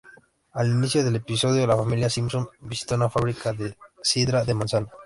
[0.53, 4.87] Al inicio del episodio la familia Simpson visita una fábrica de sidra de manzana.